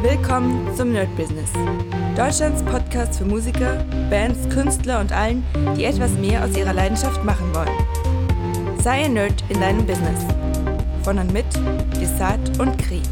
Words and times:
Willkommen 0.00 0.72
zum 0.76 0.92
Nerd 0.92 1.08
Business. 1.16 1.50
Deutschlands 2.16 2.62
Podcast 2.62 3.18
für 3.18 3.24
Musiker, 3.24 3.84
Bands, 4.08 4.48
Künstler 4.48 5.00
und 5.00 5.10
allen, 5.10 5.44
die 5.76 5.86
etwas 5.86 6.12
mehr 6.12 6.44
aus 6.44 6.56
ihrer 6.56 6.72
Leidenschaft 6.72 7.24
machen 7.24 7.52
wollen. 7.52 8.78
Sei 8.80 9.06
ein 9.06 9.14
Nerd 9.14 9.42
in 9.48 9.60
deinem 9.60 9.84
Business. 9.84 10.24
Von 11.02 11.18
und 11.18 11.32
mit 11.32 11.46
Desart 12.00 12.60
und 12.60 12.78
Kri. 12.78 13.02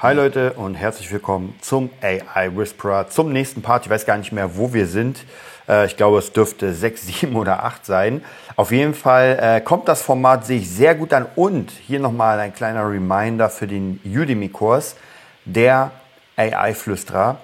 Hi 0.00 0.14
Leute 0.14 0.52
und 0.52 0.74
herzlich 0.74 1.10
willkommen 1.10 1.54
zum 1.62 1.88
AI 2.02 2.54
Whisperer, 2.54 3.08
zum 3.08 3.32
nächsten 3.32 3.62
Part. 3.62 3.86
Ich 3.86 3.90
weiß 3.90 4.04
gar 4.04 4.18
nicht 4.18 4.32
mehr, 4.32 4.58
wo 4.58 4.74
wir 4.74 4.86
sind. 4.86 5.24
Äh, 5.66 5.86
ich 5.86 5.96
glaube, 5.96 6.18
es 6.18 6.30
dürfte 6.30 6.74
6, 6.74 7.06
7 7.06 7.36
oder 7.36 7.64
8 7.64 7.86
sein. 7.86 8.22
Auf 8.56 8.70
jeden 8.70 8.92
Fall 8.92 9.38
äh, 9.40 9.60
kommt 9.62 9.88
das 9.88 10.02
Format 10.02 10.44
sich 10.44 10.68
sehr 10.68 10.94
gut 10.94 11.14
an. 11.14 11.24
Und 11.36 11.70
hier 11.70 12.00
nochmal 12.00 12.38
ein 12.38 12.52
kleiner 12.52 12.86
Reminder 12.86 13.48
für 13.48 13.66
den 13.66 13.98
Udemy-Kurs 14.04 14.96
der 15.44 15.92
AI-Flüsterer. 16.36 17.38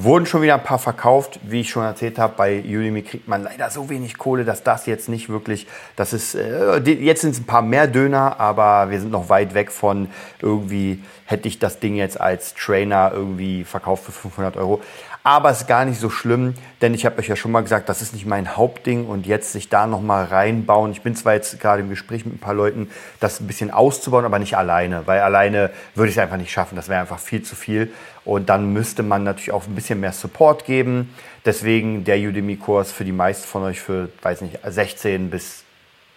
Wurden 0.00 0.26
schon 0.26 0.42
wieder 0.42 0.54
ein 0.54 0.62
paar 0.62 0.78
verkauft, 0.78 1.40
wie 1.42 1.62
ich 1.62 1.70
schon 1.70 1.82
erzählt 1.82 2.20
habe. 2.20 2.34
Bei 2.36 2.60
Udemy 2.60 3.02
kriegt 3.02 3.26
man 3.26 3.42
leider 3.42 3.68
so 3.68 3.90
wenig 3.90 4.16
Kohle, 4.16 4.44
dass 4.44 4.62
das 4.62 4.86
jetzt 4.86 5.08
nicht 5.08 5.28
wirklich, 5.28 5.66
das 5.96 6.12
ist, 6.12 6.36
äh, 6.36 6.78
jetzt 6.78 7.22
sind 7.22 7.32
es 7.32 7.40
ein 7.40 7.46
paar 7.46 7.62
mehr 7.62 7.88
Döner, 7.88 8.38
aber 8.38 8.90
wir 8.90 9.00
sind 9.00 9.10
noch 9.10 9.28
weit 9.28 9.54
weg 9.54 9.72
von 9.72 10.08
irgendwie, 10.40 11.02
hätte 11.24 11.48
ich 11.48 11.58
das 11.58 11.80
Ding 11.80 11.96
jetzt 11.96 12.20
als 12.20 12.54
Trainer 12.54 13.10
irgendwie 13.12 13.64
verkauft 13.64 14.04
für 14.04 14.12
500 14.12 14.56
Euro. 14.56 14.80
Aber 15.28 15.50
es 15.50 15.60
ist 15.60 15.66
gar 15.66 15.84
nicht 15.84 16.00
so 16.00 16.08
schlimm, 16.08 16.54
denn 16.80 16.94
ich 16.94 17.04
habe 17.04 17.18
euch 17.18 17.28
ja 17.28 17.36
schon 17.36 17.52
mal 17.52 17.60
gesagt, 17.60 17.90
das 17.90 18.00
ist 18.00 18.14
nicht 18.14 18.24
mein 18.24 18.56
Hauptding 18.56 19.04
und 19.04 19.26
jetzt 19.26 19.52
sich 19.52 19.68
da 19.68 19.86
nochmal 19.86 20.24
reinbauen. 20.24 20.90
Ich 20.90 21.02
bin 21.02 21.14
zwar 21.14 21.34
jetzt 21.34 21.60
gerade 21.60 21.82
im 21.82 21.90
Gespräch 21.90 22.24
mit 22.24 22.36
ein 22.36 22.38
paar 22.38 22.54
Leuten, 22.54 22.88
das 23.20 23.38
ein 23.38 23.46
bisschen 23.46 23.70
auszubauen, 23.70 24.24
aber 24.24 24.38
nicht 24.38 24.56
alleine, 24.56 25.06
weil 25.06 25.20
alleine 25.20 25.68
würde 25.94 26.08
ich 26.08 26.16
es 26.16 26.22
einfach 26.22 26.38
nicht 26.38 26.50
schaffen. 26.50 26.76
Das 26.76 26.88
wäre 26.88 27.02
einfach 27.02 27.18
viel 27.18 27.42
zu 27.42 27.56
viel 27.56 27.92
und 28.24 28.48
dann 28.48 28.72
müsste 28.72 29.02
man 29.02 29.22
natürlich 29.22 29.52
auch 29.52 29.66
ein 29.66 29.74
bisschen 29.74 30.00
mehr 30.00 30.12
Support 30.12 30.64
geben. 30.64 31.14
Deswegen 31.44 32.04
der 32.04 32.16
Udemy-Kurs 32.16 32.90
für 32.90 33.04
die 33.04 33.12
meisten 33.12 33.46
von 33.46 33.64
euch 33.64 33.80
für, 33.80 34.08
weiß 34.22 34.40
nicht, 34.40 34.58
16 34.66 35.28
bis 35.28 35.64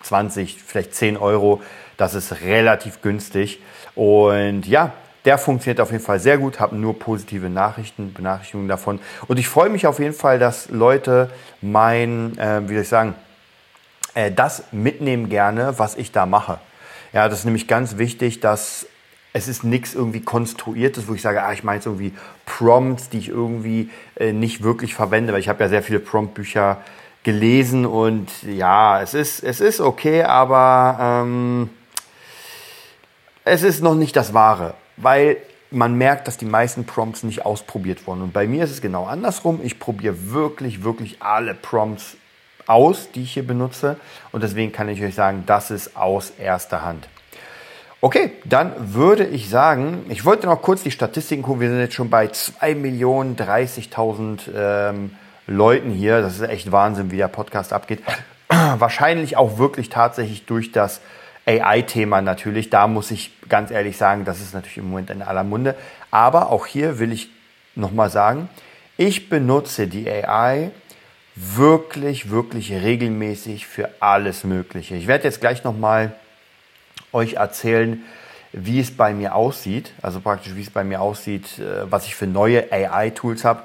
20, 0.04 0.64
vielleicht 0.66 0.96
10 0.96 1.18
Euro. 1.18 1.62
Das 1.98 2.14
ist 2.14 2.44
relativ 2.44 3.02
günstig. 3.02 3.60
Und 3.94 4.66
ja, 4.68 4.94
der 5.26 5.38
funktioniert 5.38 5.80
auf 5.80 5.92
jeden 5.92 6.04
Fall 6.04 6.20
sehr 6.20 6.38
gut, 6.38 6.60
habe 6.60 6.76
nur 6.76 6.98
positive 6.98 7.50
Nachrichten, 7.50 8.14
Benachrichtigungen 8.14 8.68
davon. 8.68 9.00
Und 9.28 9.38
ich 9.38 9.48
freue 9.48 9.70
mich 9.70 9.86
auf 9.86 10.00
jeden 10.00 10.14
Fall, 10.14 10.40
dass 10.40 10.70
Leute 10.70 11.30
mein, 11.62 12.38
äh, 12.38 12.62
wie 12.68 12.74
soll 12.74 12.84
ich 12.84 12.90
sagen, 12.90 13.16
äh, 14.16 14.32
das 14.32 14.64
mitnehmen 14.72 15.30
gerne, 15.30 15.78
was 15.78 15.96
ich 15.96 16.12
da 16.12 16.26
mache. 16.26 16.60
Ja, 17.14 17.30
das 17.30 17.40
ist 17.40 17.46
nämlich 17.46 17.68
ganz 17.68 17.98
wichtig, 17.98 18.40
dass 18.40 18.88
es 19.34 19.48
ist 19.48 19.64
nichts 19.64 19.94
irgendwie 19.94 20.22
konstruiertes, 20.22 21.08
wo 21.08 21.14
ich 21.14 21.22
sage, 21.22 21.44
ah, 21.44 21.54
ich 21.54 21.64
meine 21.64 21.78
jetzt 21.78 21.86
irgendwie 21.86 22.14
Prompts, 22.46 23.10
die 23.10 23.20
ich 23.20 23.30
irgendwie 23.30 23.90
äh, 24.16 24.34
nicht 24.34 24.64
wirklich 24.64 24.94
verwende, 24.94 25.32
weil 25.32 25.40
ich 25.40 25.50
habe 25.50 25.64
ja 25.64 25.70
sehr 25.70 25.84
viele 25.84 26.00
Prompt-Bücher 26.00 26.78
gelesen 27.24 27.86
und 27.86 28.30
ja, 28.44 29.02
es 29.02 29.14
ist, 29.14 29.44
es 29.44 29.62
ist 29.62 29.80
okay, 29.80 30.24
aber 30.24 30.98
ähm, 31.00 31.70
es 33.46 33.64
ist 33.64 33.82
noch 33.82 33.96
nicht 33.96 34.16
das 34.16 34.34
Wahre 34.34 34.74
weil 35.02 35.38
man 35.72 35.96
merkt, 35.96 36.28
dass 36.28 36.38
die 36.38 36.46
meisten 36.46 36.86
Prompts 36.86 37.24
nicht 37.24 37.46
ausprobiert 37.46 38.06
wurden. 38.06 38.22
Und 38.22 38.34
bei 38.34 38.46
mir 38.46 38.66
ist 38.66 38.72
es 38.72 38.82
genau 38.82 39.06
andersrum. 39.06 39.62
Ich 39.64 39.80
probiere 39.80 40.32
wirklich, 40.32 40.84
wirklich 40.84 41.22
alle 41.22 41.54
Prompts 41.54 42.18
aus, 42.68 43.10
die 43.12 43.24
ich 43.24 43.34
hier 43.34 43.48
benutze. 43.48 43.96
Und 44.32 44.44
deswegen 44.44 44.72
kann 44.72 44.90
ich 44.90 45.02
euch 45.02 45.16
sagen, 45.16 45.44
das 45.46 45.72
ist 45.72 45.96
aus 45.96 46.34
erster 46.38 46.84
Hand. 46.84 47.08
Okay, 48.04 48.34
dann 48.46 48.94
würde 48.94 49.26
ich 49.26 49.50
sagen, 49.50 50.06
ich 50.10 50.26
wollte 50.26 50.48
noch 50.48 50.62
kurz 50.62 50.84
die 50.84 50.92
Statistiken 50.92 51.44
gucken. 51.44 51.62
Wir 51.62 51.70
sind 51.70 51.80
jetzt 51.80 51.94
schon 51.94 52.10
bei 52.10 52.26
2.030.000 52.26 54.40
ähm, 54.56 55.12
Leuten 55.46 55.92
hier. 55.92 56.22
Das 56.22 56.34
ist 56.36 56.42
echt 56.42 56.72
Wahnsinn, 56.72 57.12
wie 57.12 57.18
der 57.18 57.28
Podcast 57.28 57.74
abgeht. 57.74 58.02
Wahrscheinlich 58.50 59.38
auch 59.38 59.60
wirklich 59.60 59.90
tatsächlich 59.90 60.48
durch 60.48 60.72
das 60.72 61.00
AI-Thema 61.60 62.22
natürlich. 62.22 62.70
Da 62.70 62.88
muss 62.88 63.12
ich 63.12 63.32
ganz 63.50 63.72
ehrlich 63.72 63.98
sagen, 63.98 64.26
das 64.26 64.42
ist 64.42 64.54
natürlich 64.54 64.78
im 64.78 64.90
Moment 64.90 65.10
in 65.10 65.22
aller 65.22 65.44
Munde. 65.44 65.76
Aber 66.10 66.52
auch 66.52 66.66
hier 66.66 67.00
will 67.00 67.12
ich 67.12 67.30
nochmal 67.76 68.10
sagen, 68.10 68.50
ich 68.98 69.30
benutze 69.30 69.88
die 69.88 70.10
AI 70.10 70.72
wirklich, 71.36 72.30
wirklich 72.30 72.72
regelmäßig 72.72 73.66
für 73.66 73.90
alles 74.00 74.44
Mögliche. 74.44 74.96
Ich 74.96 75.08
werde 75.08 75.24
jetzt 75.24 75.42
gleich 75.42 75.64
nochmal 75.64 76.14
euch 77.14 77.34
erzählen, 77.34 78.04
wie 78.54 78.80
es 78.80 78.92
bei 78.92 79.14
mir 79.14 79.36
aussieht, 79.36 79.94
also 80.02 80.20
praktisch 80.20 80.56
wie 80.56 80.62
es 80.62 80.70
bei 80.70 80.84
mir 80.84 81.02
aussieht, 81.02 81.60
äh, 81.60 81.90
was 81.90 82.06
ich 82.06 82.16
für 82.16 82.28
neue 82.28 82.72
AI-Tools 82.72 83.46
habe. 83.46 83.64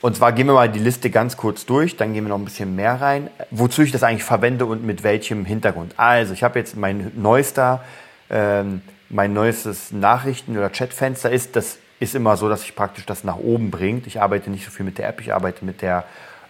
Und 0.00 0.16
zwar 0.16 0.32
gehen 0.32 0.46
wir 0.48 0.54
mal 0.54 0.68
die 0.68 0.80
Liste 0.80 1.10
ganz 1.10 1.36
kurz 1.36 1.64
durch, 1.64 1.96
dann 1.96 2.12
gehen 2.12 2.24
wir 2.24 2.30
noch 2.30 2.38
ein 2.38 2.44
bisschen 2.44 2.74
mehr 2.74 3.00
rein, 3.00 3.30
wozu 3.50 3.82
ich 3.82 3.92
das 3.92 4.02
eigentlich 4.02 4.24
verwende 4.24 4.66
und 4.66 4.84
mit 4.84 5.04
welchem 5.04 5.44
Hintergrund. 5.44 5.94
Also, 5.96 6.32
ich 6.32 6.42
habe 6.42 6.58
jetzt 6.58 6.76
mein 6.76 7.12
neuester, 7.14 7.84
ähm, 8.28 8.82
mein 9.10 9.32
neuestes 9.32 9.92
Nachrichten- 9.92 10.56
oder 10.56 10.70
Chatfenster 10.70 11.30
ist, 11.30 11.54
das 11.54 11.78
ist 12.00 12.16
immer 12.16 12.36
so, 12.36 12.48
dass 12.48 12.64
ich 12.64 12.74
praktisch 12.74 13.06
das 13.06 13.22
nach 13.22 13.36
oben 13.36 13.70
bringt. 13.70 14.08
Ich 14.08 14.20
arbeite 14.20 14.50
nicht 14.50 14.64
so 14.64 14.72
viel 14.72 14.84
mit 14.84 14.98
der 14.98 15.08
App, 15.08 15.20
ich 15.20 15.32
arbeite 15.32 15.64
mit 15.64 15.82
der 15.82 16.04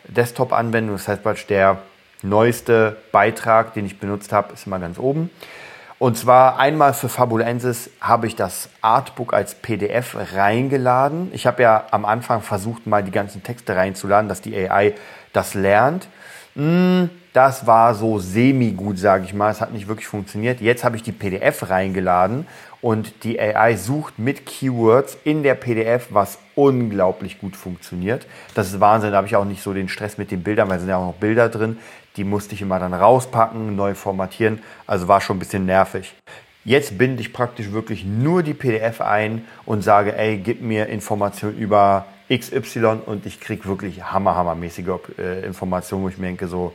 Desktop-Anwendung. 0.08 0.96
Das 0.96 1.06
heißt 1.06 1.22
praktisch 1.22 1.46
der 1.46 1.82
neueste 2.22 2.96
Beitrag, 3.12 3.74
den 3.74 3.84
ich 3.84 3.98
benutzt 3.98 4.32
habe, 4.32 4.54
ist 4.54 4.66
immer 4.66 4.78
ganz 4.78 4.98
oben. 4.98 5.28
Und 6.02 6.18
zwar 6.18 6.58
einmal 6.58 6.94
für 6.94 7.08
Fabulensis 7.08 7.88
habe 8.00 8.26
ich 8.26 8.34
das 8.34 8.68
Artbook 8.80 9.32
als 9.32 9.54
PDF 9.54 10.16
reingeladen. 10.34 11.30
Ich 11.32 11.46
habe 11.46 11.62
ja 11.62 11.86
am 11.92 12.04
Anfang 12.04 12.42
versucht, 12.42 12.88
mal 12.88 13.04
die 13.04 13.12
ganzen 13.12 13.44
Texte 13.44 13.76
reinzuladen, 13.76 14.28
dass 14.28 14.40
die 14.40 14.56
AI 14.56 14.94
das 15.32 15.54
lernt. 15.54 16.08
Hm, 16.56 17.08
das 17.32 17.66
war 17.66 17.94
so 17.94 18.18
semi-gut, 18.18 18.98
sage 18.98 19.24
ich 19.24 19.32
mal. 19.32 19.50
Es 19.50 19.60
hat 19.60 19.72
nicht 19.72 19.88
wirklich 19.88 20.06
funktioniert. 20.06 20.60
Jetzt 20.60 20.84
habe 20.84 20.96
ich 20.96 21.02
die 21.02 21.12
PDF 21.12 21.70
reingeladen 21.70 22.46
und 22.82 23.24
die 23.24 23.40
AI 23.40 23.76
sucht 23.76 24.18
mit 24.18 24.44
Keywords 24.44 25.16
in 25.24 25.42
der 25.42 25.54
PDF, 25.54 26.08
was 26.10 26.38
unglaublich 26.54 27.40
gut 27.40 27.56
funktioniert. 27.56 28.26
Das 28.54 28.68
ist 28.68 28.80
Wahnsinn. 28.80 29.12
Da 29.12 29.18
habe 29.18 29.26
ich 29.26 29.36
auch 29.36 29.46
nicht 29.46 29.62
so 29.62 29.72
den 29.72 29.88
Stress 29.88 30.18
mit 30.18 30.30
den 30.30 30.42
Bildern, 30.42 30.68
weil 30.68 30.76
es 30.76 30.82
sind 30.82 30.90
ja 30.90 30.98
auch 30.98 31.06
noch 31.06 31.14
Bilder 31.14 31.48
drin. 31.48 31.78
Die 32.16 32.24
musste 32.24 32.54
ich 32.54 32.60
immer 32.60 32.78
dann 32.78 32.92
rauspacken, 32.92 33.76
neu 33.76 33.94
formatieren. 33.94 34.60
Also 34.86 35.08
war 35.08 35.22
schon 35.22 35.36
ein 35.36 35.38
bisschen 35.38 35.64
nervig. 35.64 36.14
Jetzt 36.64 36.98
binde 36.98 37.22
ich 37.22 37.32
praktisch 37.32 37.72
wirklich 37.72 38.04
nur 38.04 38.42
die 38.42 38.54
PDF 38.54 39.00
ein 39.00 39.46
und 39.64 39.82
sage, 39.82 40.16
ey, 40.16 40.36
gib 40.36 40.60
mir 40.60 40.86
Informationen 40.86 41.56
über 41.56 42.04
XY 42.30 43.00
und 43.06 43.26
ich 43.26 43.40
kriege 43.40 43.64
wirklich 43.64 44.04
hammer, 44.04 44.36
hammermäßige 44.36 44.86
äh, 45.18 45.44
Informationen, 45.44 46.04
wo 46.04 46.08
ich 46.08 46.18
mir 46.18 46.26
denke 46.26 46.46
so, 46.46 46.72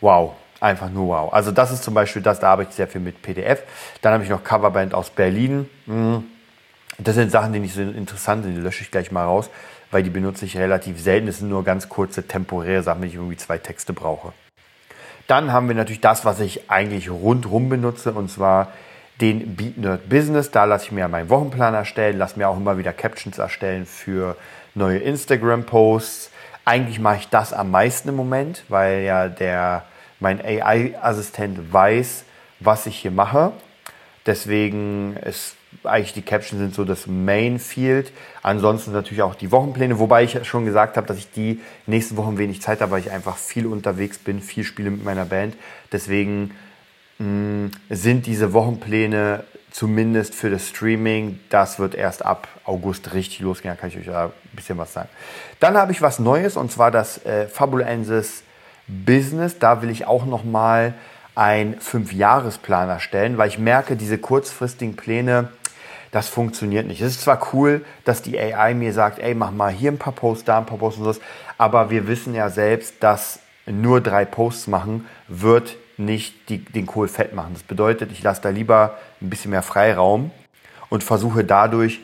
wow, 0.00 0.34
einfach 0.60 0.90
nur 0.90 1.08
wow. 1.08 1.32
Also 1.32 1.52
das 1.52 1.70
ist 1.70 1.82
zum 1.82 1.94
Beispiel 1.94 2.22
das, 2.22 2.40
da 2.40 2.50
arbeite 2.50 2.70
ich 2.70 2.76
sehr 2.76 2.88
viel 2.88 3.00
mit 3.00 3.22
PDF. 3.22 3.62
Dann 4.02 4.12
habe 4.12 4.24
ich 4.24 4.30
noch 4.30 4.42
Coverband 4.44 4.94
aus 4.94 5.10
Berlin. 5.10 5.68
Hm. 5.86 6.24
Das 6.98 7.14
sind 7.14 7.30
Sachen, 7.30 7.52
die 7.52 7.60
nicht 7.60 7.74
so 7.74 7.80
interessant 7.80 8.44
sind, 8.44 8.56
die 8.56 8.60
lösche 8.60 8.82
ich 8.82 8.90
gleich 8.90 9.12
mal 9.12 9.24
raus, 9.24 9.50
weil 9.92 10.02
die 10.02 10.10
benutze 10.10 10.44
ich 10.44 10.56
relativ 10.56 11.00
selten. 11.00 11.28
Das 11.28 11.38
sind 11.38 11.48
nur 11.48 11.62
ganz 11.62 11.88
kurze, 11.88 12.26
temporäre 12.26 12.82
Sachen, 12.82 13.02
wenn 13.02 13.08
ich 13.08 13.14
irgendwie 13.14 13.36
zwei 13.36 13.58
Texte 13.58 13.92
brauche. 13.92 14.32
Dann 15.28 15.52
haben 15.52 15.68
wir 15.68 15.76
natürlich 15.76 16.00
das, 16.00 16.24
was 16.24 16.40
ich 16.40 16.70
eigentlich 16.70 17.10
rundrum 17.10 17.68
benutze, 17.68 18.12
und 18.12 18.30
zwar 18.30 18.72
den 19.20 19.56
Beat 19.56 19.76
Nerd 19.78 20.08
Business. 20.08 20.50
Da 20.50 20.64
lasse 20.64 20.86
ich 20.86 20.92
mir 20.92 21.06
meinen 21.06 21.28
Wochenplan 21.28 21.74
erstellen, 21.74 22.18
lasse 22.18 22.38
mir 22.38 22.48
auch 22.48 22.56
immer 22.56 22.78
wieder 22.78 22.92
Captions 22.92 23.38
erstellen 23.38 23.86
für 23.86 24.36
neue 24.74 24.98
Instagram-Posts. 24.98 26.30
Eigentlich 26.68 27.00
mache 27.00 27.16
ich 27.20 27.28
das 27.30 27.54
am 27.54 27.70
meisten 27.70 28.10
im 28.10 28.16
Moment, 28.16 28.62
weil 28.68 29.00
ja 29.00 29.28
der, 29.28 29.86
mein 30.20 30.38
AI-Assistent 30.38 31.72
weiß, 31.72 32.24
was 32.60 32.84
ich 32.84 32.98
hier 32.98 33.10
mache. 33.10 33.52
Deswegen 34.26 35.16
ist 35.16 35.56
eigentlich 35.82 36.12
die 36.12 36.20
Captions 36.20 36.60
sind 36.60 36.74
so 36.74 36.84
das 36.84 37.06
Main 37.06 37.58
Field. 37.58 38.12
Ansonsten 38.42 38.92
natürlich 38.92 39.22
auch 39.22 39.34
die 39.34 39.50
Wochenpläne, 39.50 39.98
wobei 39.98 40.24
ich 40.24 40.46
schon 40.46 40.66
gesagt 40.66 40.98
habe, 40.98 41.06
dass 41.06 41.16
ich 41.16 41.30
die 41.30 41.62
nächsten 41.86 42.18
Wochen 42.18 42.36
wenig 42.36 42.60
Zeit 42.60 42.82
habe, 42.82 42.90
weil 42.90 43.00
ich 43.00 43.12
einfach 43.12 43.38
viel 43.38 43.64
unterwegs 43.64 44.18
bin, 44.18 44.42
viel 44.42 44.64
spiele 44.64 44.90
mit 44.90 45.02
meiner 45.02 45.24
Band. 45.24 45.56
Deswegen 45.90 46.50
mh, 47.18 47.24
mm, 47.26 47.70
sind 47.88 48.26
diese 48.26 48.52
Wochenpläne 48.52 49.42
zumindest 49.70 50.34
für 50.34 50.50
das 50.50 50.68
Streaming, 50.68 51.40
das 51.50 51.78
wird 51.78 51.94
erst 51.94 52.24
ab 52.24 52.48
August 52.64 53.12
richtig 53.14 53.40
losgehen, 53.40 53.74
da 53.74 53.80
kann 53.80 53.90
ich 53.90 53.98
euch 53.98 54.14
ein 54.14 54.30
bisschen 54.52 54.78
was 54.78 54.92
sagen. 54.92 55.08
Dann 55.60 55.76
habe 55.76 55.92
ich 55.92 56.02
was 56.02 56.18
Neues 56.18 56.56
und 56.56 56.72
zwar 56.72 56.90
das 56.90 57.24
äh, 57.24 57.46
Fabulensis 57.46 58.42
Business. 58.88 59.58
Da 59.58 59.82
will 59.82 59.90
ich 59.90 60.06
auch 60.06 60.24
noch 60.24 60.44
mal 60.44 60.94
einen 61.34 61.80
Fünfjahresplan 61.80 62.88
erstellen, 62.88 63.38
weil 63.38 63.48
ich 63.48 63.58
merke, 63.58 63.96
diese 63.96 64.18
kurzfristigen 64.18 64.96
Pläne, 64.96 65.50
das 66.10 66.28
funktioniert 66.28 66.86
nicht. 66.86 67.00
Es 67.00 67.12
ist 67.12 67.20
zwar 67.20 67.52
cool, 67.52 67.84
dass 68.04 68.22
die 68.22 68.38
AI 68.38 68.74
mir 68.74 68.92
sagt, 68.92 69.18
ey, 69.18 69.34
mach 69.34 69.52
mal 69.52 69.70
hier 69.70 69.92
ein 69.92 69.98
paar 69.98 70.14
Posts, 70.14 70.44
da 70.44 70.58
ein 70.58 70.66
paar 70.66 70.78
Posts 70.78 71.00
und 71.00 71.14
so, 71.14 71.20
aber 71.58 71.90
wir 71.90 72.08
wissen 72.08 72.34
ja 72.34 72.48
selbst, 72.48 72.94
dass 73.00 73.40
nur 73.66 74.00
drei 74.00 74.24
Posts 74.24 74.68
machen 74.68 75.06
wird 75.28 75.76
nicht 75.98 76.48
die, 76.48 76.64
den 76.64 76.86
Kohl 76.86 77.08
fett 77.08 77.34
machen. 77.34 77.50
Das 77.54 77.62
bedeutet, 77.62 78.12
ich 78.12 78.22
lasse 78.22 78.40
da 78.42 78.48
lieber 78.48 78.98
ein 79.20 79.30
bisschen 79.30 79.50
mehr 79.50 79.62
Freiraum 79.62 80.30
und 80.88 81.04
versuche 81.04 81.44
dadurch 81.44 82.00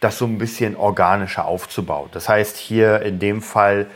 das 0.00 0.18
so 0.18 0.26
ein 0.26 0.38
bisschen 0.38 0.76
organischer 0.76 1.46
aufzubauen. 1.46 2.08
Das 2.12 2.28
heißt, 2.28 2.56
hier 2.56 3.02
in 3.02 3.18
dem 3.18 3.40
Fall 3.40 3.86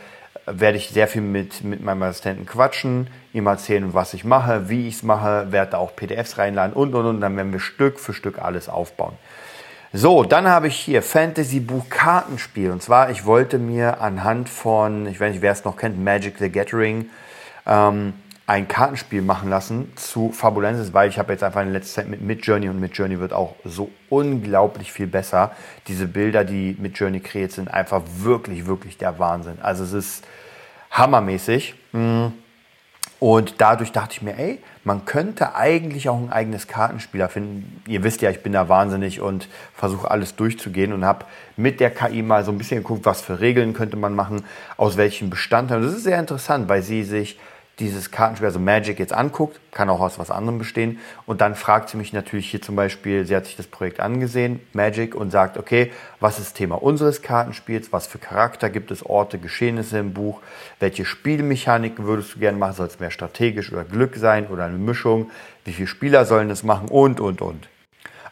werde 0.45 0.77
ich 0.77 0.89
sehr 0.89 1.07
viel 1.07 1.21
mit, 1.21 1.63
mit 1.63 1.83
meinem 1.83 2.03
Assistenten 2.03 2.45
quatschen, 2.45 3.07
ihm 3.33 3.45
erzählen, 3.45 3.93
was 3.93 4.13
ich 4.13 4.23
mache, 4.23 4.69
wie 4.69 4.87
ich 4.87 4.95
es 4.95 5.03
mache, 5.03 5.51
werde 5.51 5.71
da 5.71 5.77
auch 5.77 5.95
PDFs 5.95 6.37
reinladen 6.37 6.73
und 6.73 6.95
und 6.95 7.05
und. 7.05 7.21
Dann 7.21 7.35
werden 7.37 7.53
wir 7.53 7.59
Stück 7.59 7.99
für 7.99 8.13
Stück 8.13 8.39
alles 8.39 8.67
aufbauen. 8.67 9.13
So, 9.93 10.23
dann 10.23 10.47
habe 10.47 10.67
ich 10.67 10.77
hier 10.77 11.01
Fantasy 11.03 11.59
Buch 11.59 11.89
Kartenspiel. 11.89 12.71
Und 12.71 12.81
zwar, 12.81 13.09
ich 13.11 13.25
wollte 13.25 13.59
mir 13.59 13.99
anhand 14.01 14.47
von, 14.47 15.05
ich 15.05 15.19
weiß 15.19 15.33
nicht, 15.33 15.41
wer 15.41 15.51
es 15.51 15.65
noch 15.65 15.75
kennt, 15.77 16.01
Magic 16.01 16.37
the 16.39 16.49
Gathering, 16.49 17.09
ähm, 17.67 18.13
ein 18.47 18.67
Kartenspiel 18.67 19.21
machen 19.21 19.49
lassen 19.49 19.91
zu 19.95 20.31
Fabulensis, 20.31 20.93
weil 20.93 21.09
ich 21.09 21.17
habe 21.19 21.31
jetzt 21.31 21.43
einfach 21.43 21.61
in 21.61 21.71
letzter 21.71 22.01
Zeit 22.01 22.09
mit 22.09 22.21
Midjourney 22.21 22.69
und 22.69 22.79
Midjourney 22.79 23.19
wird 23.19 23.33
auch 23.33 23.55
so 23.63 23.89
unglaublich 24.09 24.91
viel 24.91 25.07
besser. 25.07 25.51
Diese 25.87 26.07
Bilder, 26.07 26.43
die 26.43 26.75
Midjourney 26.79 27.19
kreiert, 27.19 27.51
sind 27.51 27.73
einfach 27.73 28.01
wirklich, 28.17 28.65
wirklich 28.65 28.97
der 28.97 29.19
Wahnsinn. 29.19 29.59
Also 29.61 29.83
es 29.83 29.93
ist 29.93 30.27
hammermäßig. 30.91 31.75
Mhm. 31.93 32.33
Und 33.21 33.61
dadurch 33.61 33.91
dachte 33.91 34.13
ich 34.13 34.23
mir, 34.23 34.35
ey, 34.35 34.59
man 34.83 35.05
könnte 35.05 35.53
eigentlich 35.53 36.09
auch 36.09 36.17
ein 36.17 36.31
eigenes 36.31 36.67
Kartenspiel 36.67 37.27
finden. 37.27 37.83
Ihr 37.85 38.03
wisst 38.03 38.23
ja, 38.23 38.31
ich 38.31 38.41
bin 38.41 38.51
da 38.51 38.67
wahnsinnig 38.67 39.21
und 39.21 39.47
versuche 39.75 40.09
alles 40.09 40.35
durchzugehen 40.35 40.91
und 40.91 41.05
habe 41.05 41.25
mit 41.55 41.79
der 41.79 41.91
KI 41.91 42.23
mal 42.23 42.43
so 42.43 42.51
ein 42.51 42.57
bisschen 42.57 42.77
geguckt, 42.81 43.05
was 43.05 43.21
für 43.21 43.39
Regeln 43.39 43.73
könnte 43.73 43.95
man 43.95 44.15
machen, 44.15 44.43
aus 44.75 44.97
welchen 44.97 45.29
Bestandteilen. 45.29 45.83
Das 45.83 45.93
ist 45.93 46.03
sehr 46.03 46.19
interessant, 46.19 46.67
weil 46.67 46.81
sie 46.81 47.03
sich 47.03 47.37
dieses 47.81 48.11
Kartenspiel, 48.11 48.45
also 48.45 48.59
Magic, 48.59 48.99
jetzt 48.99 49.13
anguckt, 49.13 49.59
kann 49.71 49.89
auch 49.89 49.99
aus 49.99 50.19
was 50.19 50.31
anderem 50.31 50.59
bestehen. 50.59 50.99
Und 51.25 51.41
dann 51.41 51.55
fragt 51.55 51.89
sie 51.89 51.97
mich 51.97 52.13
natürlich 52.13 52.49
hier 52.49 52.61
zum 52.61 52.75
Beispiel, 52.75 53.25
sie 53.25 53.35
hat 53.35 53.45
sich 53.47 53.57
das 53.57 53.67
Projekt 53.67 53.99
angesehen, 53.99 54.61
Magic, 54.71 55.15
und 55.15 55.31
sagt, 55.31 55.57
okay, 55.57 55.91
was 56.19 56.39
ist 56.39 56.53
Thema 56.53 56.81
unseres 56.81 57.21
Kartenspiels? 57.21 57.91
Was 57.91 58.07
für 58.07 58.19
Charakter 58.19 58.69
gibt 58.69 58.91
es, 58.91 59.05
Orte, 59.05 59.39
Geschehnisse 59.39 59.97
im 59.97 60.13
Buch? 60.13 60.39
Welche 60.79 61.03
Spielmechaniken 61.03 62.05
würdest 62.05 62.35
du 62.35 62.39
gerne 62.39 62.57
machen? 62.57 62.73
Soll 62.73 62.87
es 62.87 62.99
mehr 62.99 63.11
strategisch 63.11 63.73
oder 63.73 63.83
Glück 63.83 64.15
sein 64.15 64.47
oder 64.47 64.65
eine 64.65 64.77
Mischung? 64.77 65.31
Wie 65.65 65.73
viele 65.73 65.87
Spieler 65.87 66.25
sollen 66.25 66.49
das 66.49 66.63
machen? 66.63 66.87
Und, 66.87 67.19
und, 67.19 67.41
und. 67.41 67.67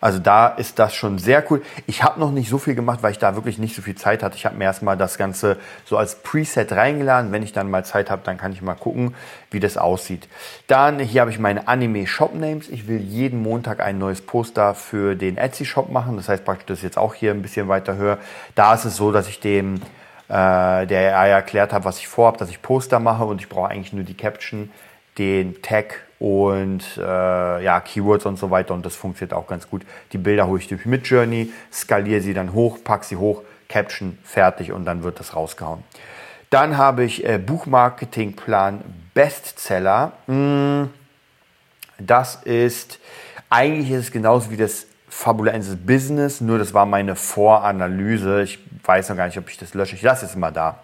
Also 0.01 0.19
da 0.19 0.47
ist 0.47 0.79
das 0.79 0.95
schon 0.95 1.17
sehr 1.17 1.43
cool. 1.51 1.61
Ich 1.85 2.03
habe 2.03 2.19
noch 2.19 2.31
nicht 2.31 2.49
so 2.49 2.57
viel 2.57 2.75
gemacht, 2.75 2.99
weil 3.01 3.11
ich 3.11 3.17
da 3.17 3.35
wirklich 3.35 3.57
nicht 3.57 3.75
so 3.75 3.81
viel 3.81 3.95
Zeit 3.95 4.23
hatte. 4.23 4.37
Ich 4.37 4.45
habe 4.45 4.55
mir 4.55 4.63
erstmal 4.63 4.97
das 4.97 5.17
Ganze 5.17 5.57
so 5.85 5.97
als 5.97 6.15
Preset 6.23 6.71
reingeladen. 6.71 7.31
Wenn 7.31 7.43
ich 7.43 7.51
dann 7.51 7.69
mal 7.69 7.83
Zeit 7.83 8.09
habe, 8.09 8.21
dann 8.23 8.37
kann 8.37 8.53
ich 8.53 8.61
mal 8.61 8.75
gucken, 8.75 9.15
wie 9.51 9.59
das 9.59 9.77
aussieht. 9.77 10.27
Dann 10.67 10.99
hier 10.99 11.21
habe 11.21 11.31
ich 11.31 11.39
meine 11.39 11.67
Anime 11.67 12.07
Shop 12.07 12.33
Names. 12.33 12.69
Ich 12.69 12.87
will 12.87 12.99
jeden 12.99 13.41
Montag 13.41 13.81
ein 13.81 13.97
neues 13.97 14.21
Poster 14.21 14.73
für 14.73 15.15
den 15.15 15.37
Etsy 15.37 15.65
Shop 15.65 15.89
machen. 15.89 16.15
Das 16.15 16.29
heißt 16.29 16.45
praktisch, 16.45 16.67
das 16.67 16.81
jetzt 16.81 16.97
auch 16.97 17.13
hier 17.13 17.31
ein 17.31 17.41
bisschen 17.41 17.67
weiter 17.67 17.97
höher. 17.97 18.19
Da 18.55 18.73
ist 18.73 18.85
es 18.85 18.95
so, 18.95 19.11
dass 19.11 19.27
ich 19.27 19.39
dem 19.39 19.81
äh, 20.29 20.85
der 20.85 21.17
AI 21.19 21.29
erklärt 21.29 21.73
habe, 21.73 21.85
was 21.85 21.99
ich 21.99 22.07
vorhabe, 22.07 22.37
dass 22.37 22.49
ich 22.49 22.61
Poster 22.61 22.99
mache 22.99 23.25
und 23.25 23.41
ich 23.41 23.49
brauche 23.49 23.69
eigentlich 23.69 23.93
nur 23.93 24.03
die 24.03 24.15
Caption, 24.15 24.71
den 25.17 25.61
Tag 25.61 26.03
und 26.19 26.83
äh, 26.97 27.63
ja, 27.63 27.79
Keywords 27.79 28.25
und 28.25 28.37
so 28.37 28.51
weiter 28.51 28.73
und 28.73 28.85
das 28.85 28.95
funktioniert 28.95 29.33
auch 29.33 29.47
ganz 29.47 29.69
gut. 29.69 29.83
Die 30.11 30.17
Bilder 30.17 30.47
hole 30.47 30.59
ich 30.59 30.67
durch 30.67 30.85
Midjourney, 30.85 31.51
skaliere 31.71 32.21
sie 32.21 32.33
dann 32.33 32.53
hoch, 32.53 32.77
packe 32.83 33.05
sie 33.05 33.15
hoch, 33.15 33.41
Caption 33.69 34.17
fertig 34.23 34.71
und 34.73 34.85
dann 34.85 35.03
wird 35.03 35.19
das 35.19 35.35
rausgehauen. 35.35 35.83
Dann 36.49 36.77
habe 36.77 37.03
ich 37.03 37.23
äh, 37.25 37.37
Buchmarketingplan 37.37 38.83
Bestseller. 39.13 40.13
Mm, 40.27 40.85
das 41.99 42.35
ist, 42.35 42.99
eigentlich 43.49 43.91
ist 43.91 43.99
es 44.05 44.11
genauso 44.11 44.51
wie 44.51 44.57
das 44.57 44.87
Fabulensis 45.09 45.75
Business, 45.75 46.41
nur 46.41 46.57
das 46.57 46.73
war 46.73 46.85
meine 46.85 47.15
Voranalyse. 47.15 48.41
Ich 48.43 48.59
weiß 48.83 49.09
noch 49.09 49.17
gar 49.17 49.27
nicht, 49.27 49.37
ob 49.37 49.49
ich 49.49 49.57
das 49.57 49.73
lösche. 49.73 49.95
Ich 49.95 50.01
lasse 50.01 50.25
es 50.25 50.35
mal 50.35 50.51
da. 50.51 50.79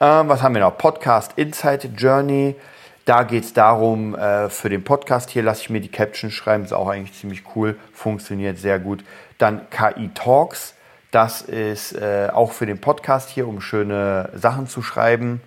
Ähm, 0.00 0.28
was 0.28 0.42
haben 0.42 0.54
wir 0.54 0.60
noch? 0.60 0.76
Podcast 0.76 1.32
Insight 1.36 1.88
Journey. 1.96 2.56
Da 3.06 3.22
geht 3.22 3.44
es 3.44 3.52
darum, 3.52 4.16
äh, 4.16 4.50
für 4.50 4.68
den 4.68 4.82
Podcast 4.82 5.30
hier 5.30 5.44
lasse 5.44 5.62
ich 5.62 5.70
mir 5.70 5.80
die 5.80 5.88
Caption 5.88 6.32
schreiben, 6.32 6.64
ist 6.64 6.72
auch 6.72 6.88
eigentlich 6.88 7.16
ziemlich 7.16 7.44
cool, 7.54 7.78
funktioniert 7.92 8.58
sehr 8.58 8.80
gut. 8.80 9.04
Dann 9.38 9.70
KI 9.70 10.10
Talks, 10.12 10.74
das 11.12 11.40
ist 11.40 11.92
äh, 11.92 12.28
auch 12.32 12.50
für 12.50 12.66
den 12.66 12.80
Podcast 12.80 13.30
hier, 13.30 13.46
um 13.46 13.60
schöne 13.60 14.30
Sachen 14.34 14.66
zu 14.66 14.82
schreiben. 14.82 15.40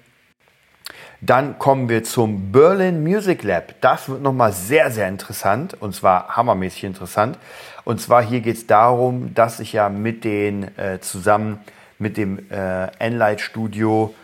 Dann 1.20 1.60
kommen 1.60 1.90
wir 1.90 2.06
zum 2.06 2.54
Berlin 2.54 3.04
Music 3.04 3.44
Lab. 3.44 3.76
Das 3.82 4.08
wird 4.08 4.22
nochmal 4.22 4.54
sehr, 4.54 4.90
sehr 4.90 5.10
interessant 5.10 5.76
und 5.82 5.94
zwar 5.94 6.38
hammermäßig 6.38 6.86
interessant. 6.86 7.38
Und 7.84 8.00
zwar 8.00 8.24
hier 8.24 8.40
geht 8.40 8.56
es 8.56 8.68
darum, 8.68 9.34
dass 9.34 9.60
ich 9.60 9.74
ja 9.74 9.90
mit 9.90 10.24
den 10.24 10.78
äh, 10.78 11.02
zusammen 11.02 11.60
mit 11.98 12.16
dem 12.16 12.50
äh, 12.50 12.88
Enlight 13.00 13.42
Studio 13.42 14.16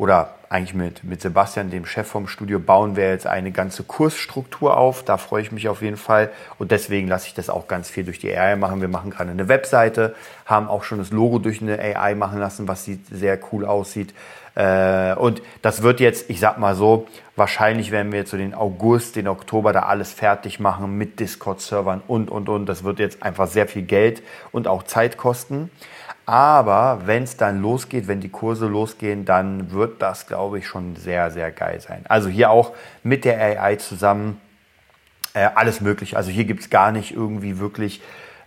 oder 0.00 0.30
eigentlich 0.48 0.72
mit, 0.72 1.04
mit 1.04 1.20
Sebastian, 1.20 1.68
dem 1.68 1.84
Chef 1.84 2.08
vom 2.08 2.26
Studio, 2.26 2.58
bauen 2.58 2.96
wir 2.96 3.10
jetzt 3.10 3.26
eine 3.26 3.52
ganze 3.52 3.82
Kursstruktur 3.82 4.78
auf. 4.78 5.04
Da 5.04 5.18
freue 5.18 5.42
ich 5.42 5.52
mich 5.52 5.68
auf 5.68 5.82
jeden 5.82 5.98
Fall. 5.98 6.30
Und 6.58 6.70
deswegen 6.70 7.06
lasse 7.06 7.26
ich 7.26 7.34
das 7.34 7.50
auch 7.50 7.68
ganz 7.68 7.90
viel 7.90 8.04
durch 8.04 8.18
die 8.18 8.34
AI 8.34 8.56
machen. 8.56 8.80
Wir 8.80 8.88
machen 8.88 9.10
gerade 9.10 9.30
eine 9.30 9.48
Webseite, 9.48 10.14
haben 10.46 10.68
auch 10.68 10.84
schon 10.84 10.96
das 10.96 11.10
Logo 11.10 11.38
durch 11.38 11.60
eine 11.60 11.78
AI 11.78 12.14
machen 12.14 12.38
lassen, 12.38 12.66
was 12.66 12.86
sieht 12.86 13.08
sehr 13.08 13.38
cool 13.52 13.66
aussieht. 13.66 14.14
Äh, 14.54 15.16
und 15.16 15.42
das 15.60 15.82
wird 15.82 16.00
jetzt, 16.00 16.30
ich 16.30 16.40
sag 16.40 16.56
mal 16.56 16.74
so, 16.74 17.06
wahrscheinlich 17.36 17.90
werden 17.90 18.10
wir 18.10 18.20
jetzt 18.20 18.30
so 18.30 18.38
den 18.38 18.54
August, 18.54 19.16
den 19.16 19.28
Oktober 19.28 19.74
da 19.74 19.80
alles 19.80 20.14
fertig 20.14 20.60
machen 20.60 20.96
mit 20.96 21.20
Discord-Servern 21.20 22.00
und, 22.08 22.30
und, 22.30 22.48
und. 22.48 22.64
Das 22.64 22.84
wird 22.84 23.00
jetzt 23.00 23.22
einfach 23.22 23.48
sehr 23.48 23.68
viel 23.68 23.82
Geld 23.82 24.22
und 24.50 24.66
auch 24.66 24.82
Zeit 24.84 25.18
kosten. 25.18 25.70
Aber 26.30 27.00
wenn 27.06 27.24
es 27.24 27.36
dann 27.36 27.60
losgeht, 27.60 28.06
wenn 28.06 28.20
die 28.20 28.28
Kurse 28.28 28.68
losgehen, 28.68 29.24
dann 29.24 29.72
wird 29.72 30.00
das, 30.00 30.28
glaube 30.28 30.60
ich, 30.60 30.66
schon 30.68 30.94
sehr, 30.94 31.32
sehr 31.32 31.50
geil 31.50 31.80
sein. 31.80 32.04
Also 32.08 32.28
hier 32.28 32.50
auch 32.50 32.72
mit 33.02 33.24
der 33.24 33.40
AI 33.40 33.74
zusammen 33.74 34.40
äh, 35.34 35.48
alles 35.56 35.80
möglich. 35.80 36.16
Also 36.16 36.30
hier 36.30 36.44
gibt 36.44 36.60
es 36.60 36.70
gar 36.70 36.92
nicht 36.92 37.10
irgendwie 37.10 37.58
wirklich 37.58 38.00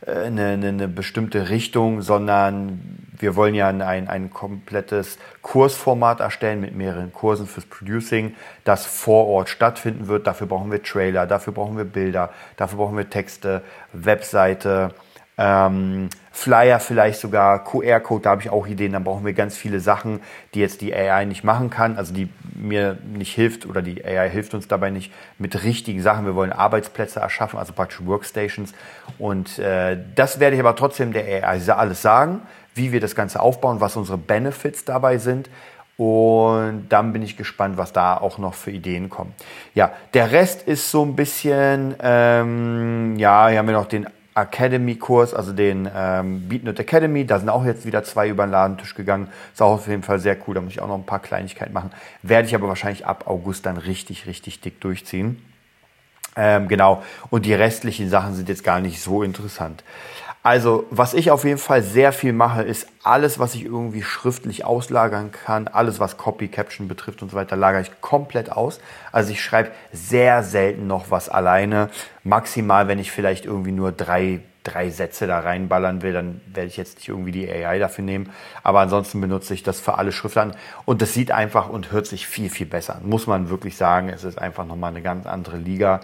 äh, 0.06 0.12
eine, 0.12 0.52
eine, 0.52 0.70
eine, 0.70 0.88
bestimmte 0.88 1.50
Richtung, 1.50 2.02
sondern 2.02 2.80
wir 3.20 3.36
wollen 3.36 3.54
ja 3.54 3.68
ein, 3.68 3.82
ein 3.82 4.30
komplettes 4.30 5.18
Kursformat 5.42 6.22
erstellen 6.22 6.62
mit 6.62 6.78
mehreren 6.78 7.12
Kursen 7.12 7.48
fürs 7.48 7.66
Producing, 7.66 8.34
das 8.64 8.86
vor 8.86 9.28
Ort 9.28 9.50
stattfinden 9.50 10.08
wird. 10.08 10.26
Dafür 10.26 10.48
brauchen 10.48 10.72
wir 10.72 10.82
Trailer, 10.82 11.26
dafür 11.26 11.52
brauchen 11.52 11.76
wir 11.76 11.84
Bilder, 11.84 12.30
dafür 12.56 12.78
brauchen 12.78 12.96
wir 12.96 13.10
Texte, 13.10 13.62
Webseite, 13.92 14.92
ähm, 15.38 16.10
Flyer 16.32 16.80
vielleicht 16.80 17.20
sogar, 17.20 17.64
QR-Code, 17.64 18.24
da 18.24 18.32
habe 18.32 18.42
ich 18.42 18.50
auch 18.50 18.68
Ideen. 18.68 18.94
Dann 18.94 19.04
brauchen 19.04 19.26
wir 19.26 19.34
ganz 19.34 19.56
viele 19.56 19.80
Sachen, 19.80 20.20
die 20.54 20.60
jetzt 20.60 20.82
die 20.82 20.94
AI 20.94 21.26
nicht 21.26 21.44
machen 21.44 21.70
kann, 21.70 21.98
also 21.98 22.14
die 22.14 22.30
mir 22.56 22.98
nicht 23.04 23.34
hilft 23.34 23.66
oder 23.66 23.82
die 23.82 24.04
AI 24.04 24.30
hilft 24.30 24.54
uns 24.54 24.68
dabei 24.68 24.90
nicht 24.90 25.12
mit 25.38 25.64
richtigen 25.64 26.02
Sachen. 26.02 26.26
Wir 26.26 26.36
wollen 26.36 26.52
Arbeitsplätze 26.52 27.20
erschaffen, 27.20 27.60
also 27.60 27.74
praktisch 27.74 28.06
Workstations. 28.06 28.74
Und 29.18 29.60
äh, 29.60 29.98
das 30.16 30.40
werde 30.40 30.56
ich 30.56 30.60
aber 30.60 30.76
trotzdem 30.76 31.14
der 31.14 31.24
AI 31.24 31.72
alles 31.72 32.02
sagen, 32.02 32.42
wie 32.76 32.92
wir 32.92 33.00
das 33.00 33.16
Ganze 33.16 33.40
aufbauen, 33.40 33.80
was 33.80 33.96
unsere 33.96 34.18
Benefits 34.18 34.86
dabei 34.86 35.18
sind. 35.18 35.50
Und 35.98 36.88
dann 36.90 37.14
bin 37.14 37.22
ich 37.22 37.38
gespannt, 37.38 37.78
was 37.78 37.94
da 37.94 38.18
auch 38.18 38.40
noch 38.40 38.56
für 38.56 38.72
Ideen 38.72 39.10
kommen. 39.10 39.34
Ja, 39.76 39.92
der 40.16 40.32
Rest 40.32 40.68
ist 40.68 40.90
so 40.90 41.04
ein 41.04 41.16
bisschen, 41.16 41.96
ähm, 42.02 43.16
ja, 43.18 43.48
hier 43.50 43.60
haben 43.60 43.68
wir 43.68 43.76
noch 43.76 43.86
den 43.86 44.08
Academy-Kurs, 44.36 45.34
also 45.34 45.54
den 45.54 45.90
ähm, 45.96 46.48
BeatNut 46.50 46.80
Academy. 46.80 47.26
Da 47.26 47.40
sind 47.40 47.50
auch 47.50 47.66
jetzt 47.66 47.86
wieder 47.86 48.04
zwei 48.04 48.30
über 48.30 48.46
den 48.46 48.52
Ladentisch 48.52 48.96
gegangen. 48.96 49.28
Ist 49.54 49.62
auch 49.62 49.74
auf 49.74 49.88
jeden 49.88 50.04
Fall 50.04 50.20
sehr 50.20 50.38
cool. 50.48 50.56
Da 50.56 50.62
muss 50.62 50.74
ich 50.74 50.82
auch 50.82 50.88
noch 50.88 50.98
ein 50.98 51.06
paar 51.06 51.20
Kleinigkeiten 51.20 51.74
machen. 51.74 51.92
Werde 52.22 52.48
ich 52.48 52.56
aber 52.56 52.68
wahrscheinlich 52.68 53.06
ab 53.06 53.26
August 53.28 53.66
dann 53.66 53.78
richtig, 53.78 54.26
richtig 54.26 54.62
dick 54.62 54.82
durchziehen. 54.82 55.42
Ähm, 56.36 56.68
genau. 56.68 57.04
Und 57.30 57.46
die 57.46 57.54
restlichen 57.54 58.10
Sachen 58.10 58.34
sind 58.34 58.50
jetzt 58.50 58.64
gar 58.64 58.80
nicht 58.80 59.02
so 59.02 59.24
interessant. 59.24 59.84
Also, 60.46 60.86
was 60.90 61.14
ich 61.14 61.32
auf 61.32 61.46
jeden 61.46 61.58
Fall 61.58 61.82
sehr 61.82 62.12
viel 62.12 62.34
mache, 62.34 62.64
ist 62.64 62.88
alles, 63.02 63.40
was 63.40 63.56
ich 63.56 63.64
irgendwie 63.64 64.04
schriftlich 64.04 64.66
auslagern 64.66 65.32
kann, 65.32 65.70
alles, 65.70 66.02
was 66.02 66.18
Copy, 66.18 66.50
Caption 66.50 66.90
betrifft 66.90 67.22
und 67.22 67.32
so 67.32 67.38
weiter, 67.38 67.56
lagere 67.56 67.82
ich 67.82 68.02
komplett 68.02 68.52
aus. 68.52 68.82
Also 69.14 69.32
ich 69.32 69.42
schreibe 69.42 69.72
sehr 69.94 70.44
selten 70.44 70.86
noch 70.86 71.10
was 71.12 71.30
alleine. 71.30 71.90
Maximal, 72.26 72.90
wenn 72.90 73.00
ich 73.00 73.10
vielleicht 73.10 73.46
irgendwie 73.46 73.72
nur 73.72 73.94
drei, 73.94 74.42
drei 74.66 74.90
Sätze 74.90 75.28
da 75.28 75.40
reinballern 75.40 76.02
will, 76.02 76.12
dann 76.12 76.42
werde 76.54 76.68
ich 76.68 76.76
jetzt 76.76 76.98
nicht 76.98 77.08
irgendwie 77.08 77.32
die 77.32 77.50
AI 77.50 77.80
dafür 77.80 78.04
nehmen. 78.04 78.30
Aber 78.64 78.82
ansonsten 78.82 79.22
benutze 79.22 79.54
ich 79.54 79.64
das 79.64 79.80
für 79.80 79.98
alle 79.98 80.12
Schriftarten. 80.12 80.58
Und 80.84 81.02
das 81.02 81.14
sieht 81.14 81.32
einfach 81.32 81.70
und 81.70 81.94
hört 81.94 82.06
sich 82.06 82.28
viel, 82.28 82.50
viel 82.50 82.68
besser. 82.68 83.00
Muss 83.02 83.28
man 83.28 83.50
wirklich 83.50 83.78
sagen. 83.78 84.10
Es 84.10 84.26
ist 84.26 84.40
einfach 84.40 84.66
nochmal 84.66 84.90
eine 84.90 85.02
ganz 85.02 85.26
andere 85.26 85.56
Liga 85.56 86.02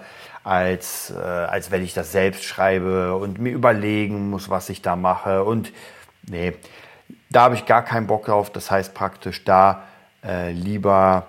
als, 0.49 1.13
äh, 1.15 1.19
als 1.19 1.69
wenn 1.69 1.83
ich 1.83 1.93
das 1.93 2.11
selbst 2.11 2.43
schreibe 2.43 3.15
und 3.15 3.37
mir 3.37 3.53
überlegen 3.53 4.31
muss, 4.31 4.49
was 4.49 4.69
ich 4.69 4.81
da 4.81 4.95
mache. 4.95 5.43
Und 5.43 5.71
nee, 6.27 6.53
da 7.29 7.43
habe 7.43 7.55
ich 7.55 7.67
gar 7.67 7.85
keinen 7.85 8.07
Bock 8.07 8.25
drauf. 8.25 8.51
Das 8.51 8.71
heißt 8.71 8.95
praktisch 8.95 9.43
da 9.45 9.83
äh, 10.25 10.51
lieber, 10.51 11.27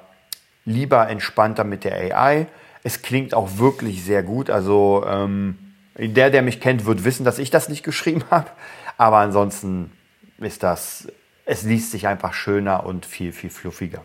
lieber 0.64 1.08
entspannter 1.08 1.64
mit 1.64 1.84
der 1.84 1.96
AI. 1.96 2.46
Es 2.82 3.02
klingt 3.02 3.34
auch 3.34 3.58
wirklich 3.58 4.02
sehr 4.02 4.22
gut. 4.22 4.48
Also 4.48 5.04
ähm, 5.06 5.58
der, 5.96 6.30
der 6.30 6.40
mich 6.40 6.58
kennt, 6.58 6.86
wird 6.86 7.04
wissen, 7.04 7.24
dass 7.24 7.38
ich 7.38 7.50
das 7.50 7.68
nicht 7.68 7.82
geschrieben 7.84 8.24
habe. 8.30 8.50
Aber 8.96 9.18
ansonsten 9.18 9.92
ist 10.38 10.62
das, 10.62 11.08
es 11.44 11.62
liest 11.62 11.90
sich 11.90 12.06
einfach 12.06 12.32
schöner 12.32 12.86
und 12.86 13.04
viel, 13.04 13.32
viel 13.32 13.50
fluffiger. 13.50 14.02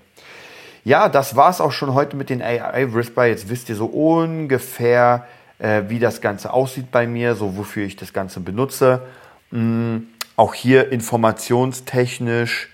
Ja, 0.85 1.09
das 1.09 1.35
war 1.35 1.49
es 1.49 1.61
auch 1.61 1.71
schon 1.71 1.95
heute 1.95 2.15
mit 2.15 2.29
den 2.29 2.43
AI 2.43 2.93
Whisper. 2.93 3.25
Jetzt 3.25 3.49
wisst 3.49 3.69
ihr 3.69 3.75
so 3.75 3.87
ungefähr, 3.87 5.25
äh, 5.57 5.81
wie 5.87 5.97
das 5.97 6.21
Ganze 6.21 6.53
aussieht 6.53 6.91
bei 6.91 7.07
mir, 7.07 7.33
so 7.33 7.57
wofür 7.57 7.85
ich 7.85 7.95
das 7.95 8.13
Ganze 8.13 8.39
benutze. 8.39 9.01
Mhm. 9.49 10.07
Auch 10.35 10.53
hier 10.53 10.91
informationstechnisch, 10.91 12.69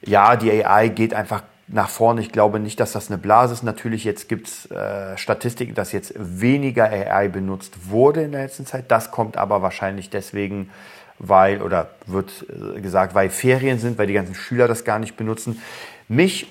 ja, 0.00 0.36
die 0.36 0.64
AI 0.64 0.88
geht 0.88 1.12
einfach 1.12 1.42
nach 1.66 1.90
vorne. 1.90 2.22
Ich 2.22 2.32
glaube 2.32 2.60
nicht, 2.60 2.80
dass 2.80 2.92
das 2.92 3.08
eine 3.10 3.18
Blase 3.18 3.52
ist. 3.52 3.62
Natürlich, 3.62 4.04
jetzt 4.04 4.30
gibt 4.30 4.48
es 4.48 4.70
äh, 4.70 5.18
Statistiken, 5.18 5.74
dass 5.74 5.92
jetzt 5.92 6.14
weniger 6.16 6.84
AI 6.84 7.28
benutzt 7.28 7.90
wurde 7.90 8.22
in 8.22 8.32
der 8.32 8.44
letzten 8.44 8.64
Zeit. 8.64 8.90
Das 8.90 9.10
kommt 9.10 9.36
aber 9.36 9.60
wahrscheinlich 9.60 10.08
deswegen, 10.08 10.70
weil, 11.18 11.60
oder 11.60 11.90
wird 12.06 12.46
äh, 12.48 12.80
gesagt, 12.80 13.14
weil 13.14 13.28
Ferien 13.28 13.78
sind, 13.78 13.98
weil 13.98 14.06
die 14.06 14.14
ganzen 14.14 14.34
Schüler 14.34 14.66
das 14.66 14.84
gar 14.84 14.98
nicht 14.98 15.18
benutzen. 15.18 15.60
Mich 16.08 16.46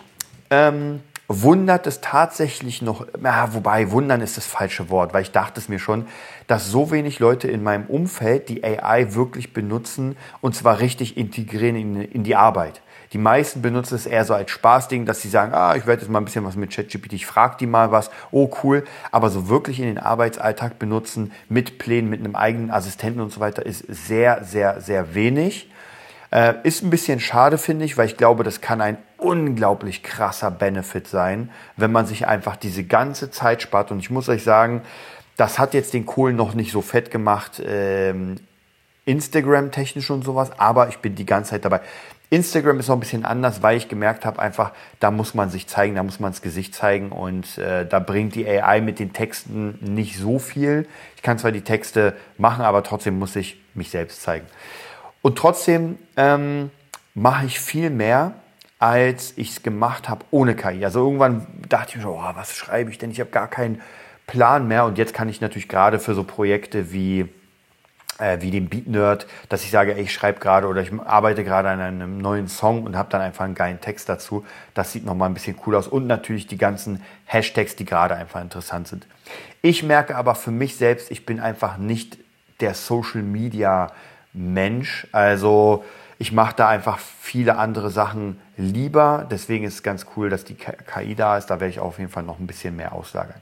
ähm, 0.50 1.02
wundert 1.28 1.88
es 1.88 2.00
tatsächlich 2.00 2.82
noch, 2.82 3.06
ja, 3.22 3.54
wobei 3.54 3.92
wundern 3.92 4.22
ist 4.22 4.38
das 4.38 4.46
falsche 4.46 4.90
Wort, 4.90 5.14
weil 5.14 5.24
ich 5.24 5.32
dachte 5.32 5.60
es 5.60 5.68
mir 5.68 5.80
schon, 5.80 6.08
dass 6.48 6.72
so 6.72 6.90
wenig 6.90 7.20
Leute 7.20 7.50
in 7.50 7.64
meinem 7.64 7.86
Umfeld 7.86 8.48
die 8.48 8.64
AI 8.64 9.14
wirklich 9.14 9.54
benutzen 9.54 10.16
und 10.40 10.56
zwar 10.56 10.80
richtig 10.80 11.18
integrieren 11.18 11.76
in, 11.76 12.02
in 12.02 12.24
die 12.24 12.36
Arbeit. 12.36 12.82
Die 13.14 13.18
meisten 13.18 13.62
benutzen 13.62 13.96
es 13.96 14.06
eher 14.06 14.26
so 14.26 14.34
als 14.34 14.52
Spaßding, 14.52 15.06
dass 15.06 15.22
sie 15.22 15.30
sagen, 15.30 15.54
ah, 15.54 15.76
ich 15.76 15.86
werde 15.86 16.02
jetzt 16.02 16.12
mal 16.12 16.20
ein 16.20 16.26
bisschen 16.26 16.46
was 16.46 16.56
mit 16.56 16.72
ChatGPT, 16.72 17.14
ich 17.14 17.26
frage 17.26 17.56
die 17.60 17.66
mal 17.66 17.92
was, 17.92 18.10
oh 18.32 18.50
cool, 18.64 18.84
aber 19.12 19.30
so 19.30 19.48
wirklich 19.48 19.80
in 19.80 19.86
den 19.86 19.98
Arbeitsalltag 19.98 20.78
benutzen, 20.80 21.32
mit 21.48 21.78
Plänen, 21.78 22.10
mit 22.10 22.20
einem 22.20 22.36
eigenen 22.36 22.72
Assistenten 22.72 23.22
und 23.22 23.32
so 23.32 23.40
weiter, 23.40 23.66
ist 23.66 23.86
sehr, 23.88 24.44
sehr, 24.44 24.82
sehr 24.82 25.14
wenig. 25.16 25.70
Äh, 26.32 26.56
ist 26.64 26.84
ein 26.84 26.90
bisschen 26.90 27.20
schade, 27.20 27.58
finde 27.58 27.86
ich, 27.86 27.98
weil 27.98 28.08
ich 28.08 28.18
glaube, 28.18 28.44
das 28.44 28.62
kann 28.62 28.82
ein 28.82 28.98
unglaublich 29.18 30.04
krasser 30.04 30.52
Benefit 30.52 31.08
sein, 31.08 31.50
wenn 31.78 31.92
man 31.92 32.06
sich 32.06 32.28
einfach 32.28 32.56
diese 32.56 32.84
ganze 32.84 33.32
Zeit 33.32 33.62
spart. 33.62 33.92
Und 33.92 34.00
ich 34.00 34.10
muss 34.10 34.28
euch 34.30 34.44
sagen, 34.44 34.82
das 35.38 35.60
hat 35.60 35.74
jetzt 35.74 35.94
den 35.94 36.06
Kohlen 36.06 36.36
noch 36.36 36.54
nicht 36.54 36.72
so 36.72 36.82
fett 36.82 37.12
gemacht, 37.12 37.62
ähm, 37.66 38.36
Instagram-technisch 39.06 40.10
und 40.10 40.26
sowas, 40.26 40.52
aber 40.58 40.90
ich 40.90 40.98
bin 40.98 41.16
die 41.16 41.26
ganze 41.26 41.52
Zeit 41.52 41.64
dabei. 41.64 41.82
Instagram 42.30 42.78
ist 42.80 42.90
noch 42.90 42.98
ein 42.98 43.00
bisschen 43.00 43.24
anders, 43.24 43.64
weil 43.64 43.78
ich 43.78 43.88
gemerkt 43.88 44.26
habe, 44.26 44.40
einfach, 44.40 44.74
da 45.00 45.12
muss 45.12 45.34
man 45.34 45.50
sich 45.50 45.68
zeigen, 45.68 45.96
da 45.96 46.04
muss 46.04 46.20
man 46.20 46.34
das 46.34 46.42
Gesicht 46.42 46.76
zeigen 46.76 47.14
und 47.14 47.58
äh, 47.58 47.86
da 47.86 48.00
bringt 48.00 48.36
die 48.36 48.46
AI 48.46 48.82
mit 48.82 49.00
den 49.00 49.14
Texten 49.14 49.80
nicht 49.82 50.18
so 50.18 50.38
viel. 50.38 50.90
Ich 51.16 51.22
kann 51.22 51.40
zwar 51.40 51.54
die 51.54 51.62
Texte 51.62 52.18
machen, 52.38 52.66
aber 52.66 52.84
trotzdem 52.84 53.18
muss 53.18 53.38
ich 53.38 53.62
mich 53.76 53.92
selbst 53.92 54.24
zeigen. 54.24 54.46
Und 55.28 55.38
trotzdem 55.38 55.98
ähm, 56.16 56.72
mache 57.14 57.48
ich 57.48 57.60
viel 57.60 57.90
mehr, 57.90 58.36
als 58.80 59.34
ich 59.36 59.50
es 59.50 59.62
gemacht 59.62 60.08
habe 60.08 60.24
ohne 60.32 60.56
KI. 60.56 60.86
Also 60.86 61.02
irgendwann 61.02 61.46
dachte 61.68 61.90
ich 61.90 61.96
mir 61.98 62.04
so, 62.04 62.12
oh, 62.12 62.32
was 62.34 62.56
schreibe 62.56 62.92
ich 62.92 62.98
denn? 62.98 63.12
Ich 63.12 63.20
habe 63.20 63.30
gar 63.30 63.50
keinen 63.50 63.82
Plan 64.26 64.70
mehr. 64.70 64.86
Und 64.86 64.98
jetzt 64.98 65.14
kann 65.14 65.28
ich 65.28 65.42
natürlich 65.42 65.68
gerade 65.68 66.00
für 66.00 66.14
so 66.14 66.24
Projekte 66.24 66.94
wie 66.94 67.28
äh, 68.20 68.38
wie 68.40 68.52
den 68.52 68.70
Beat 68.70 68.88
Nerd, 68.88 69.28
dass 69.50 69.66
ich 69.66 69.70
sage, 69.70 69.96
ey, 69.96 70.04
ich 70.04 70.14
schreibe 70.14 70.40
gerade 70.40 70.66
oder 70.66 70.82
ich 70.82 70.94
arbeite 70.94 71.44
gerade 71.44 71.68
an 71.68 71.82
einem 71.82 72.20
neuen 72.20 72.48
Song 72.48 72.84
und 72.84 72.96
habe 72.96 73.10
dann 73.10 73.20
einfach 73.20 73.44
einen 73.44 73.54
geilen 73.54 73.82
Text 73.82 74.08
dazu. 74.08 74.46
Das 74.76 74.94
sieht 74.94 75.06
nochmal 75.06 75.30
ein 75.30 75.34
bisschen 75.34 75.60
cool 75.66 75.76
aus 75.76 75.90
und 75.90 76.08
natürlich 76.08 76.48
die 76.48 76.58
ganzen 76.58 77.04
Hashtags, 77.26 77.76
die 77.76 77.84
gerade 77.84 78.16
einfach 78.16 78.40
interessant 78.40 78.88
sind. 78.88 79.08
Ich 79.62 79.84
merke 79.84 80.16
aber 80.16 80.36
für 80.36 80.52
mich 80.52 80.78
selbst, 80.78 81.12
ich 81.12 81.26
bin 81.26 81.42
einfach 81.42 81.76
nicht 81.76 82.18
der 82.62 82.76
Social 82.76 83.24
Media 83.24 83.92
Mensch. 84.34 85.08
Also 85.12 85.84
ich 86.20 86.32
mache 86.32 86.56
da 86.56 86.68
einfach 86.68 86.98
viele 86.98 87.58
andere 87.58 87.90
Sachen 87.90 88.40
lieber. 88.58 89.28
Deswegen 89.30 89.66
ist 89.66 89.76
es 89.76 89.84
ganz 89.84 90.06
cool, 90.16 90.30
dass 90.30 90.44
die 90.46 90.56
KI 90.56 91.16
da 91.16 91.38
ist. 91.38 91.48
Da 91.48 91.60
werde 91.60 91.70
ich 91.70 91.80
auf 91.80 92.00
jeden 92.00 92.10
Fall 92.10 92.24
noch 92.24 92.40
ein 92.40 92.48
bisschen 92.48 92.76
mehr 92.76 92.94
auslagern. 92.94 93.42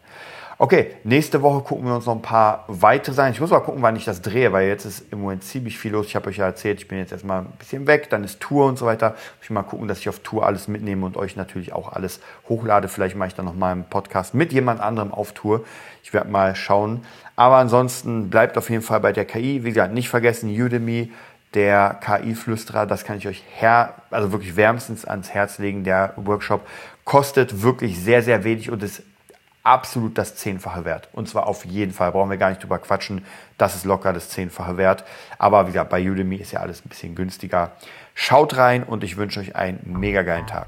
Okay, 0.57 0.95
nächste 1.03 1.41
Woche 1.41 1.63
gucken 1.63 1.85
wir 1.85 1.95
uns 1.95 2.05
noch 2.05 2.15
ein 2.15 2.21
paar 2.21 2.63
weitere 2.69 3.13
Sachen. 3.13 3.33
Ich 3.33 3.41
muss 3.41 3.49
mal 3.49 3.59
gucken, 3.59 3.81
wann 3.81 3.97
ich 3.97 4.05
das 4.05 4.21
drehe, 4.21 4.53
weil 4.53 4.69
jetzt 4.69 4.85
ist 4.85 5.11
im 5.11 5.19
Moment 5.19 5.43
ziemlich 5.43 5.77
viel 5.77 5.91
los. 5.91 6.05
Ich 6.05 6.15
habe 6.15 6.29
euch 6.29 6.37
ja 6.37 6.45
erzählt, 6.45 6.79
ich 6.79 6.87
bin 6.87 6.97
jetzt 6.97 7.11
erstmal 7.11 7.41
ein 7.41 7.51
bisschen 7.59 7.87
weg, 7.87 8.09
dann 8.09 8.23
ist 8.23 8.39
Tour 8.39 8.65
und 8.65 8.77
so 8.77 8.85
weiter. 8.85 9.15
Ich 9.41 9.49
will 9.49 9.55
mal 9.55 9.63
gucken, 9.63 9.89
dass 9.89 9.99
ich 9.99 10.07
auf 10.07 10.19
Tour 10.19 10.45
alles 10.45 10.69
mitnehme 10.69 11.05
und 11.05 11.17
euch 11.17 11.35
natürlich 11.35 11.73
auch 11.73 11.91
alles 11.91 12.21
hochlade. 12.47 12.87
Vielleicht 12.87 13.17
mache 13.17 13.27
ich 13.27 13.35
dann 13.35 13.43
noch 13.43 13.53
mal 13.53 13.73
einen 13.73 13.83
Podcast 13.83 14.33
mit 14.33 14.53
jemand 14.53 14.79
anderem 14.79 15.13
auf 15.13 15.33
Tour. 15.33 15.65
Ich 16.03 16.13
werde 16.13 16.29
mal 16.29 16.55
schauen. 16.55 17.05
Aber 17.35 17.57
ansonsten 17.57 18.29
bleibt 18.29 18.57
auf 18.57 18.69
jeden 18.69 18.83
Fall 18.83 18.99
bei 18.99 19.11
der 19.11 19.25
KI. 19.25 19.63
Wie 19.63 19.69
gesagt, 19.69 19.93
nicht 19.93 20.09
vergessen, 20.09 20.49
Udemy, 20.49 21.11
der 21.53 21.99
KI-Flüsterer, 22.01 22.85
das 22.85 23.03
kann 23.03 23.17
ich 23.17 23.27
euch 23.27 23.43
her, 23.55 23.93
also 24.11 24.31
wirklich 24.31 24.55
wärmstens 24.55 25.05
ans 25.05 25.29
Herz 25.33 25.57
legen. 25.57 25.83
Der 25.83 26.13
Workshop 26.17 26.67
kostet 27.05 27.61
wirklich 27.61 27.99
sehr, 27.99 28.21
sehr 28.21 28.43
wenig 28.43 28.69
und 28.71 28.83
ist 28.83 29.03
absolut 29.63 30.17
das 30.17 30.35
Zehnfache 30.35 30.85
wert. 30.85 31.09
Und 31.11 31.27
zwar 31.27 31.47
auf 31.47 31.65
jeden 31.65 31.91
Fall. 31.91 32.11
Brauchen 32.11 32.29
wir 32.29 32.37
gar 32.37 32.49
nicht 32.49 32.61
drüber 32.61 32.77
quatschen. 32.77 33.25
Das 33.57 33.75
ist 33.75 33.85
locker 33.85 34.13
das 34.13 34.29
Zehnfache 34.29 34.77
wert. 34.77 35.03
Aber 35.37 35.65
wie 35.65 35.71
gesagt, 35.71 35.89
bei 35.89 36.07
Udemy 36.07 36.35
ist 36.35 36.51
ja 36.51 36.59
alles 36.59 36.85
ein 36.85 36.89
bisschen 36.89 37.15
günstiger. 37.15 37.71
Schaut 38.13 38.57
rein 38.57 38.83
und 38.83 39.03
ich 39.03 39.17
wünsche 39.17 39.39
euch 39.39 39.55
einen 39.55 39.79
mega 39.85 40.21
geilen 40.21 40.47
Tag. 40.47 40.67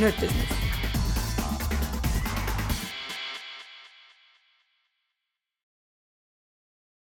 Nerd 0.00 0.18
Business. 0.18 0.59